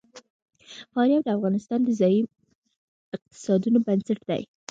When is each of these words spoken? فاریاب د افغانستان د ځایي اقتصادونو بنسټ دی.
فاریاب 0.93 1.21
د 1.25 1.29
افغانستان 1.37 1.79
د 1.83 1.89
ځایي 1.99 2.21
اقتصادونو 3.15 3.77
بنسټ 3.85 4.19
دی. 4.29 4.43